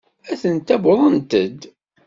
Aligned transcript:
Atent-a 0.31 0.75
wwḍent-d. 0.83 1.61